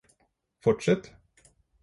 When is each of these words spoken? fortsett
fortsett 0.65 1.11